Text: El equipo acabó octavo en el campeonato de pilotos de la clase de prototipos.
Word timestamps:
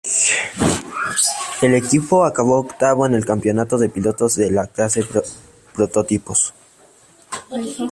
El 1.61 1.75
equipo 1.75 2.25
acabó 2.25 2.57
octavo 2.59 3.05
en 3.05 3.13
el 3.13 3.23
campeonato 3.23 3.77
de 3.77 3.87
pilotos 3.87 4.33
de 4.35 4.49
la 4.49 4.65
clase 4.65 5.03
de 5.03 5.21
prototipos. 5.75 6.55